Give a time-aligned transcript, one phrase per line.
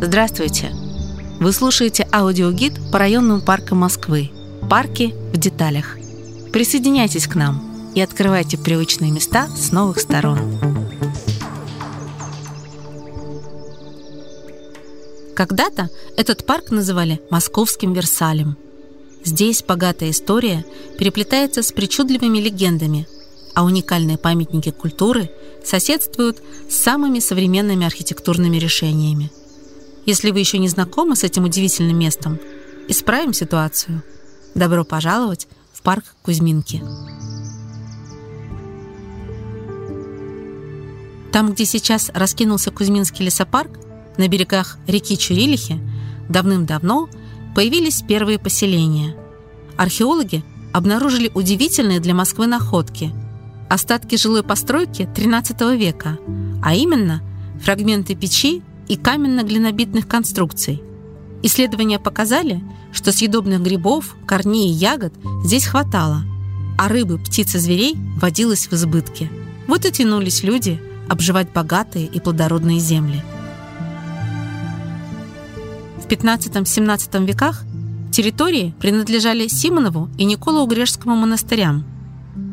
[0.00, 0.72] Здравствуйте!
[1.40, 4.30] Вы слушаете аудиогид по районным паркам Москвы.
[4.68, 5.96] Парки в деталях.
[6.52, 10.38] Присоединяйтесь к нам и открывайте привычные места с новых сторон.
[15.34, 18.56] Когда-то этот парк называли Московским Версалем.
[19.24, 20.64] Здесь богатая история
[20.98, 23.06] переплетается с причудливыми легендами,
[23.58, 25.30] а уникальные памятники культуры
[25.64, 29.32] соседствуют с самыми современными архитектурными решениями–
[30.08, 32.38] если вы еще не знакомы с этим удивительным местом,
[32.88, 34.02] исправим ситуацию.
[34.54, 36.82] Добро пожаловать в парк Кузьминки.
[41.30, 43.70] Там, где сейчас раскинулся Кузьминский лесопарк,
[44.16, 45.78] на берегах реки Чурилихи,
[46.30, 47.10] давным-давно
[47.54, 49.14] появились первые поселения.
[49.76, 53.12] Археологи обнаружили удивительные для Москвы находки–
[53.68, 56.18] остатки жилой постройки XIII века,
[56.62, 57.22] а именно
[57.62, 60.82] фрагменты печи и каменно-глинобитных конструкций.
[61.42, 62.62] Исследования показали,
[62.92, 65.12] что съедобных грибов, корней и ягод
[65.44, 66.22] здесь хватало,
[66.78, 69.30] а рыбы, птиц и зверей водилось в избытке.
[69.66, 73.22] Вот и тянулись люди обживать богатые и плодородные земли.
[76.02, 77.62] В 15-17 веках
[78.10, 81.84] территории принадлежали Симонову и Николо-Угрешскому монастырям.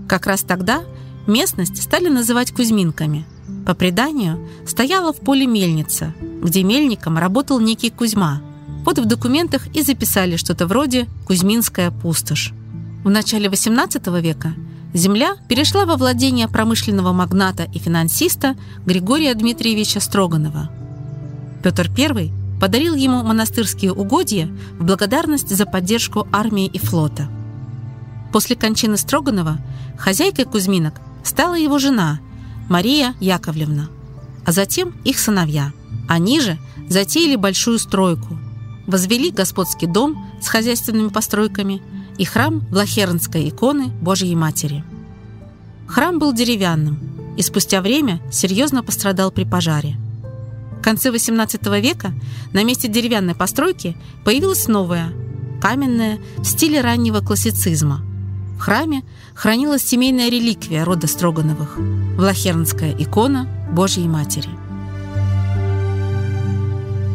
[0.07, 0.83] Как раз тогда
[1.27, 3.25] местность стали называть Кузьминками–
[3.65, 8.41] по преданию, стояла в поле мельница, где мельником работал некий Кузьма.
[8.85, 12.53] Вот в документах и записали что-то вроде «Кузьминская пустошь».
[13.03, 14.53] В начале XVIII века
[14.93, 20.69] земля перешла во владение промышленного магната и финансиста Григория Дмитриевича Строганова.
[21.63, 22.31] Петр I
[22.61, 24.47] подарил ему монастырские угодья
[24.79, 27.27] в благодарность за поддержку армии и флота.
[28.31, 29.57] После кончины Строганова
[29.97, 32.19] хозяйкой Кузьминок стала его жена–
[32.69, 33.89] Мария Яковлевна,
[34.45, 35.71] а затем их сыновья.
[36.07, 36.57] Они же
[36.89, 38.37] затеяли большую стройку,
[38.87, 41.81] возвели господский дом с хозяйственными постройками
[42.17, 44.83] и храм Блахернской иконы Божьей Матери.
[45.87, 46.99] Храм был деревянным
[47.37, 49.97] и спустя время серьезно пострадал при пожаре.
[50.79, 52.13] В конце XVIII века
[52.53, 55.11] на месте деревянной постройки появилась новая,
[55.61, 58.01] каменная, в стиле раннего классицизма–
[58.57, 61.77] в храме хранилась семейная реликвия рода Строгановых–
[62.17, 64.49] Влахернская икона Божьей Матери.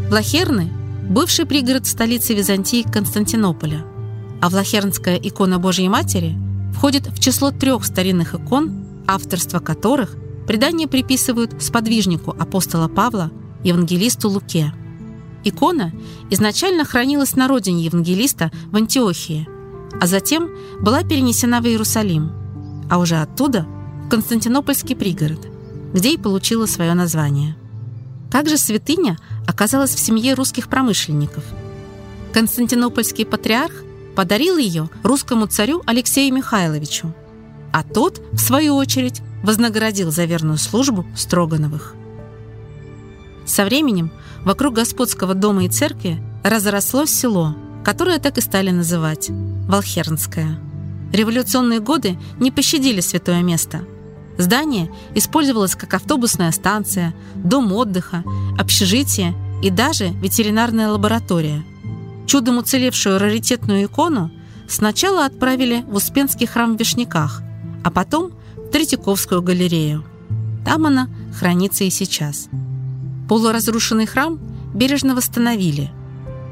[0.08, 0.70] Влахерны–
[1.08, 3.84] бывший пригород столицы Византии Константинополя,
[4.40, 6.36] а Влахернская икона Божьей Матери
[6.74, 13.30] входит в число трех старинных икон, авторство которых предания приписывают сподвижнику апостола Павла,
[13.64, 14.72] евангелисту Луке.
[15.42, 15.92] Икона
[16.28, 19.48] изначально хранилась на родине евангелиста в Антиохии–
[19.98, 22.32] а затем была перенесена в Иерусалим,
[22.90, 23.66] а уже оттуда
[24.06, 25.46] в Константинопольский пригород,
[25.92, 27.56] где и получила свое название.
[28.30, 31.44] Как же святыня оказалась в семье русских промышленников?
[32.32, 33.72] Константинопольский патриарх
[34.14, 37.12] подарил ее русскому царю Алексею Михайловичу,
[37.72, 41.94] а тот, в свою очередь, вознаградил за верную службу Строгановых.
[43.46, 44.12] Со временем
[44.44, 49.30] вокруг господского дома и церкви разрослось село– которое так и стали называть–
[49.68, 50.58] Волхернское.
[51.12, 53.84] Революционные годы не пощадили святое место.
[54.38, 58.24] Здание использовалось как автобусная станция, дом отдыха,
[58.58, 61.64] общежитие и даже ветеринарная лаборатория.
[62.26, 64.30] Чудом уцелевшую раритетную икону
[64.68, 67.42] сначала отправили в Успенский храм в Вишняках,
[67.84, 70.04] а потом в Третьяковскую галерею.
[70.64, 71.08] Там она
[71.38, 72.48] хранится и сейчас.
[73.28, 74.38] Полуразрушенный храм
[74.74, 75.90] бережно восстановили–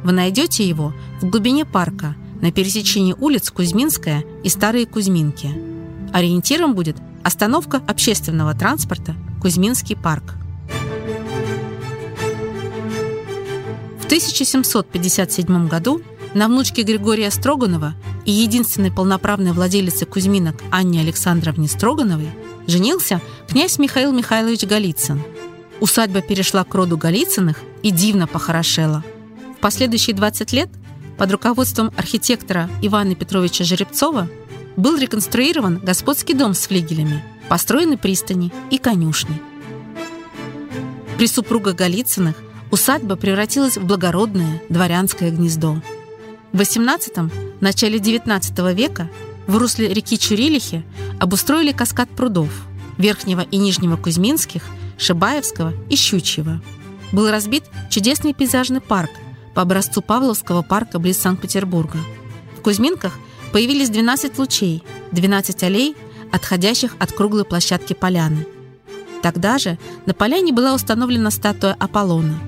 [0.04, 5.50] вы найдете его в глубине парка на пересечении улиц Кузьминская и Старые Кузьминки.
[6.12, 10.34] Ориентиром будет остановка общественного транспорта Кузьминский парк.
[14.00, 16.00] В 1757 году
[16.34, 17.94] на внучке Григория Строганова
[18.24, 22.30] и единственной полноправной владелице Кузьминок Анне Александровне Строгановой
[22.66, 25.22] женился князь Михаил Михайлович Голицын.
[25.80, 29.04] Усадьба перешла к роду Голицыных и дивно похорошела–
[29.60, 30.68] последующие 20 лет
[31.18, 34.28] под руководством архитектора Ивана Петровича Жеребцова
[34.76, 39.40] был реконструирован господский дом с флигелями, построены пристани и конюшни.
[41.16, 42.36] При супругах Голицыных
[42.70, 45.82] усадьба превратилась в благородное дворянское гнездо.
[46.52, 49.10] В XVIII– начале XIX века
[49.48, 50.84] в русле реки Чурилихи
[51.18, 52.50] обустроили каскад прудов
[52.96, 54.62] Верхнего и Нижнего Кузьминских,
[54.96, 56.60] Шибаевского и Щучьего.
[57.10, 59.10] Был разбит чудесный пейзажный парк–
[59.58, 61.98] по образцу Павловского парка близ Санкт-Петербурга.
[62.56, 63.18] В Кузьминках
[63.52, 65.96] появились 12 лучей, 12 аллей,
[66.30, 68.46] отходящих от круглой площадки поляны.
[69.20, 69.76] Тогда же
[70.06, 72.38] на поляне была установлена статуя Аполлона.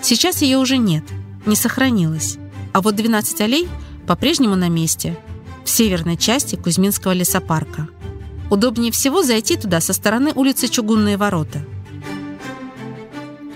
[0.00, 1.04] Сейчас ее уже нет,
[1.44, 2.38] не сохранилась.
[2.72, 3.68] А вот 12 аллей
[4.06, 5.18] по-прежнему на месте,
[5.66, 7.88] в северной части Кузьминского лесопарка.
[8.48, 11.58] Удобнее всего зайти туда со стороны улицы Чугунные ворота.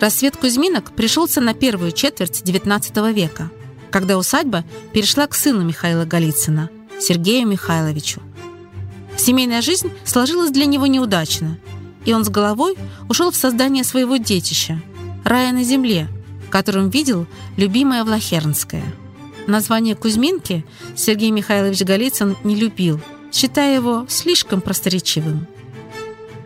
[0.00, 3.50] Рассвет Кузьминок пришелся на первую четверть XIX века,
[3.90, 8.20] когда усадьба перешла к сыну Михаила Голицына, Сергею Михайловичу.
[9.16, 11.58] Семейная жизнь сложилась для него неудачно,
[12.04, 12.76] и он с головой
[13.08, 14.80] ушел в создание своего детища–
[15.28, 16.08] рая на земле,
[16.50, 18.84] которым видел любимая Влахернская.
[19.46, 20.64] Название Кузьминки
[20.96, 23.00] Сергей Михайлович Голицын не любил,
[23.32, 25.46] считая его слишком просторечивым.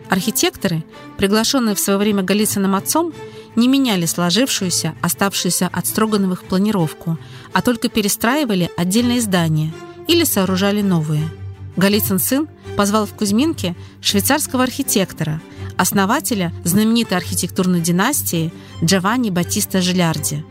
[0.09, 0.83] Архитекторы,
[1.17, 3.13] приглашенные в свое время Голицыным отцом,
[3.55, 7.17] не меняли сложившуюся, оставшуюся от Строгановых планировку,
[7.51, 9.73] а только перестраивали отдельные здания
[10.07, 11.29] или сооружали новые.
[11.75, 12.47] Голицын сын
[12.77, 15.41] позвал в Кузьминке швейцарского архитектора,
[15.77, 18.53] основателя знаменитой архитектурной династии
[18.83, 20.45] Джованни Батиста Жилярди.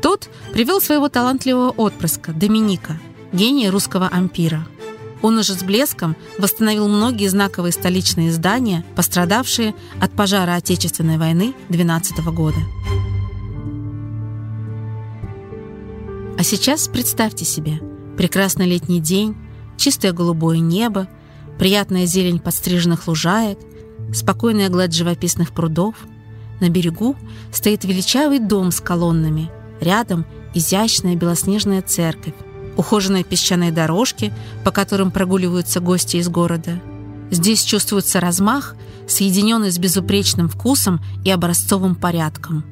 [0.00, 2.98] Тот привел своего талантливого отпрыска Доминика,
[3.32, 4.66] гения русского ампира.
[5.22, 12.18] Он уже с блеском восстановил многие знаковые столичные здания, пострадавшие от пожара Отечественной войны 12
[12.26, 12.58] года.
[16.38, 17.80] А сейчас представьте себе
[18.16, 19.36] прекрасный летний день,
[19.76, 21.08] чистое голубое небо,
[21.56, 23.58] приятная зелень подстриженных лужаек,
[24.12, 25.94] спокойная гладь живописных прудов.
[26.60, 27.16] На берегу
[27.52, 32.34] стоит величавый дом с колоннами, рядом изящная белоснежная церковь,
[32.76, 34.32] ухоженные песчаные дорожки,
[34.64, 36.80] по которым прогуливаются гости из города.
[37.30, 38.76] Здесь чувствуется размах,
[39.08, 42.64] соединенный с безупречным вкусом и образцовым порядком.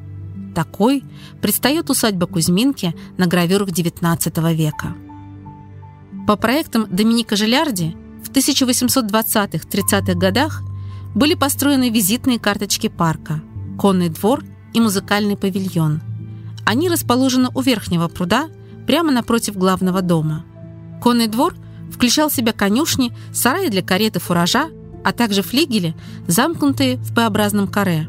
[0.54, 1.04] Такой
[1.40, 4.94] предстает усадьба Кузьминки на гравюрах XIX века.
[6.26, 10.62] По проектам Доминика Жилярди в 1820-30-х годах
[11.14, 13.42] были построены визитные карточки парка,
[13.78, 16.02] конный двор и музыкальный павильон.
[16.64, 18.48] Они расположены у верхнего пруда–
[18.90, 20.44] прямо напротив главного дома.
[21.00, 21.54] Конный двор
[21.92, 24.68] включал в себя конюшни, сараи для кареты фуража,
[25.04, 25.94] а также флигели,
[26.26, 28.08] замкнутые в П-образном каре.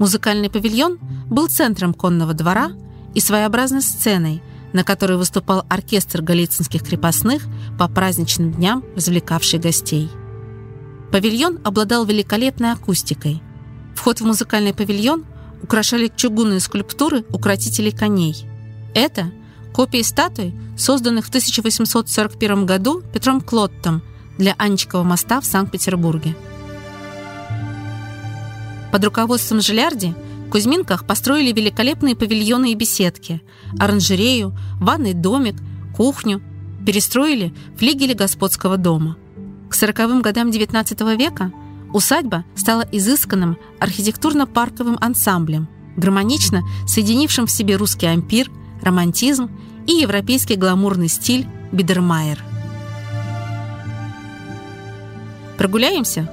[0.00, 2.72] Музыкальный павильон был центром конного двора
[3.14, 4.42] и своеобразной сценой,
[4.72, 7.44] на которой выступал оркестр галицинских крепостных
[7.78, 10.10] по праздничным дням, развлекавший гостей.
[11.12, 13.40] Павильон обладал великолепной акустикой.
[13.94, 15.24] Вход в музыкальный павильон
[15.62, 18.44] украшали чугунные скульптуры укротителей коней.
[18.92, 19.30] Это
[19.72, 24.02] Копии статуй, созданных в 1841 году Петром Клоттом
[24.36, 26.34] для Анечкового моста в Санкт-Петербурге.
[28.90, 30.14] Под руководством Жилярди
[30.46, 33.40] в Кузьминках построили великолепные павильоны и беседки,
[33.78, 35.56] оранжерею, ванный домик,
[35.96, 36.42] кухню,
[36.84, 39.16] перестроили флигели господского дома.
[39.68, 41.52] К 40-м годам XIX века
[41.92, 48.50] усадьба стала изысканным архитектурно-парковым ансамблем, гармонично соединившим в себе русский ампир,
[48.82, 49.50] романтизм
[49.86, 52.42] и европейский гламурный стиль Бидермайер.
[55.58, 56.30] Прогуляемся?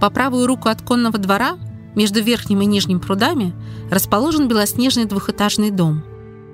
[0.00, 1.58] По правую руку от конного двора,
[1.94, 3.54] между верхним и нижним прудами,
[3.90, 6.02] расположен белоснежный двухэтажный дом.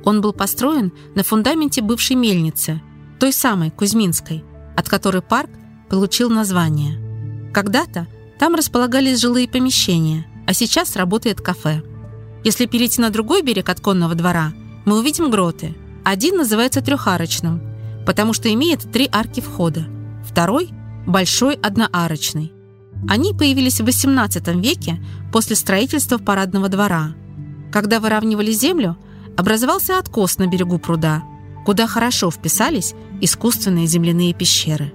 [0.05, 2.82] Он был построен на фундаменте бывшей мельницы,
[3.19, 4.44] той самой Кузьминской,
[4.76, 5.50] от которой парк
[5.88, 6.99] получил название.
[7.52, 8.06] Когда-то
[8.38, 11.82] там располагались жилые помещения, а сейчас работает кафе.
[12.44, 14.52] Если перейти на другой берег от конного двора–
[14.88, 15.75] мы увидим гроты.
[16.02, 17.61] Один называется трехарочным,
[18.07, 19.87] потому что имеет три арки входа.
[20.26, 20.71] Второй–
[21.07, 22.52] большой одноарочный.
[23.07, 24.99] Они появились в XVIII веке
[25.30, 27.14] после строительства парадного двора.
[27.71, 28.97] Когда выравнивали землю,
[29.37, 31.23] образовался откос на берегу пруда,
[31.66, 34.90] куда хорошо вписались искусственные земляные пещеры.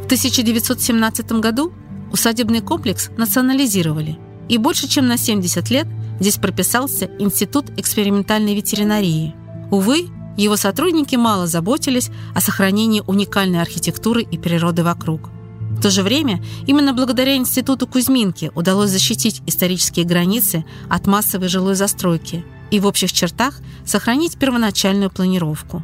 [0.00, 1.72] В 1917 году
[2.12, 4.16] усадебный комплекс национализировали,
[4.48, 5.88] и больше чем на 70 лет–
[6.20, 9.34] Здесь прописался Институт экспериментальной ветеринарии.
[9.70, 15.30] Увы, его сотрудники мало заботились о сохранении уникальной архитектуры и природы вокруг.
[15.70, 21.74] В то же время именно благодаря Институту Кузьминки удалось защитить исторические границы от массовой жилой
[21.74, 25.82] застройки и в общих чертах сохранить первоначальную планировку.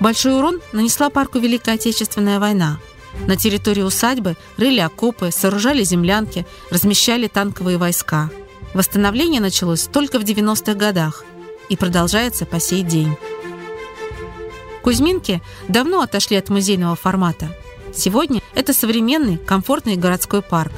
[0.00, 2.78] Большой урон нанесла парку Великая Отечественная война–
[3.26, 8.30] на территории усадьбы рыли окопы, сооружали землянки, размещали танковые войска.
[8.74, 11.24] Восстановление началось только в 90-х годах
[11.68, 13.16] и продолжается по сей день.
[14.82, 17.54] Кузьминки давно отошли от музейного формата.
[17.94, 20.72] Сегодня это современный, комфортный городской парк.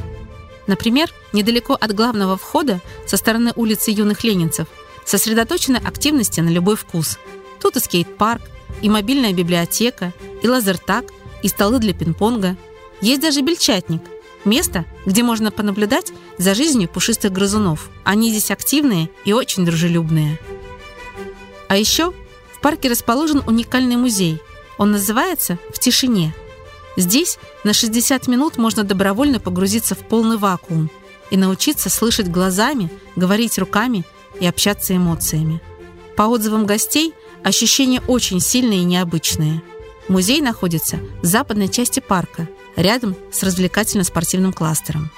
[0.66, 4.66] Например, недалеко от главного входа со стороны улицы юных ленинцев
[5.04, 7.18] сосредоточены активности на любой вкус.
[7.61, 8.42] Тут и скейт-парк,
[8.80, 11.04] и мобильная библиотека, и лазертаг–
[11.42, 12.56] и столы для пинг-понга.
[13.00, 14.02] Есть даже бельчатник–
[14.44, 17.90] место, где можно понаблюдать за жизнью пушистых грызунов.
[18.04, 20.38] Они здесь активные и очень дружелюбные.
[21.68, 22.12] А еще
[22.52, 24.40] в парке расположен уникальный музей.
[24.78, 26.35] Он называется «В тишине».
[26.97, 30.90] Здесь на 60 минут можно добровольно погрузиться в полный вакуум
[31.30, 34.04] и научиться слышать глазами, говорить руками
[34.40, 35.61] и общаться эмоциями.
[36.16, 39.62] По отзывам гостей, ощущения очень сильные и необычные.
[40.11, 45.09] Музей находится в западной части парка, рядом с развлекательно-спортивным кластером.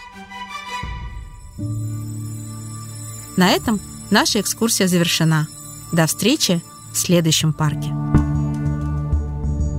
[3.39, 3.81] На этом
[4.11, 5.49] наша экскурсия завершена.
[5.93, 6.61] До встречи
[6.93, 7.91] в следующем парке.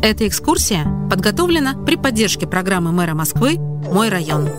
[0.01, 4.49] Эта экскурсия подготовлена при поддержке программы мэра Москвы «Мой район».